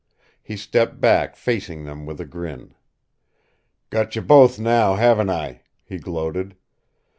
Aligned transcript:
He 0.41 0.57
stepped 0.57 0.99
back, 0.99 1.35
facing 1.35 1.83
them 1.83 2.07
with 2.07 2.19
a 2.19 2.25
grin. 2.25 2.73
"Got 3.91 4.15
you 4.15 4.23
both 4.23 4.57
now, 4.57 4.95
haven't 4.95 5.29
I?" 5.29 5.61
he 5.83 5.99
gloated. 5.99 6.55